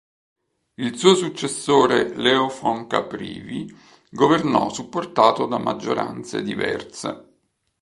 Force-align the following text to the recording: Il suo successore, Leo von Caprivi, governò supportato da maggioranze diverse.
Il 0.77 0.97
suo 0.97 1.13
successore, 1.13 2.15
Leo 2.17 2.47
von 2.49 2.87
Caprivi, 2.87 3.71
governò 4.09 4.71
supportato 4.73 5.45
da 5.45 5.59
maggioranze 5.59 6.41
diverse. 6.41 7.29